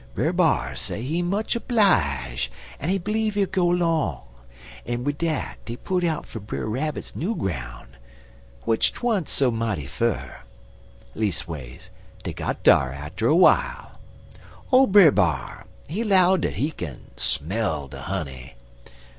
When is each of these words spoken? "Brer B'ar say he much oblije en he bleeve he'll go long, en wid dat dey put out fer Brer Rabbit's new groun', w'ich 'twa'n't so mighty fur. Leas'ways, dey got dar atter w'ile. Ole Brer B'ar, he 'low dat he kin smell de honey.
"Brer 0.15 0.33
B'ar 0.33 0.75
say 0.75 1.03
he 1.03 1.21
much 1.21 1.55
oblije 1.55 2.49
en 2.79 2.89
he 2.89 2.97
bleeve 2.97 3.35
he'll 3.35 3.45
go 3.45 3.67
long, 3.67 4.23
en 4.83 5.03
wid 5.03 5.19
dat 5.19 5.59
dey 5.63 5.75
put 5.75 6.03
out 6.03 6.25
fer 6.25 6.39
Brer 6.39 6.65
Rabbit's 6.65 7.15
new 7.15 7.35
groun', 7.35 7.89
w'ich 8.65 8.91
'twa'n't 8.93 9.29
so 9.29 9.51
mighty 9.51 9.85
fur. 9.85 10.37
Leas'ways, 11.13 11.91
dey 12.23 12.33
got 12.33 12.63
dar 12.63 12.91
atter 12.91 13.27
w'ile. 13.27 13.99
Ole 14.71 14.87
Brer 14.87 15.11
B'ar, 15.11 15.67
he 15.87 16.03
'low 16.03 16.35
dat 16.35 16.53
he 16.55 16.71
kin 16.71 17.11
smell 17.15 17.87
de 17.87 18.01
honey. 18.01 18.55